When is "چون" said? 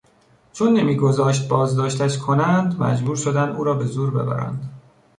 0.53-0.73